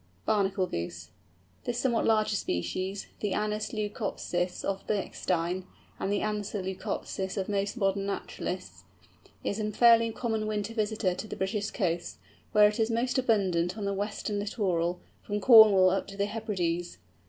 [0.25, 1.11] BERNACLE GOOSE.
[1.65, 5.67] This somewhat larger species, the Anas leucopsis of Bechstein,
[5.99, 8.83] and the Anser leucopsis of most modern naturalists,
[9.43, 12.17] is a fairly common winter visitor to the British coasts,
[12.51, 16.97] where it is most abundant on the western littoral, from Cornwall up to the Hebrides.